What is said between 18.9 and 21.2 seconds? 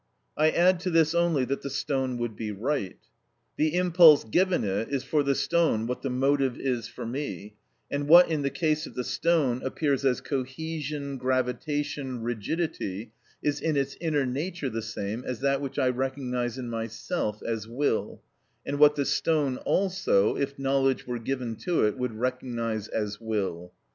the stone also, if knowledge were